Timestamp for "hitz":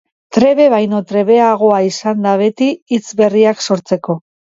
2.95-3.13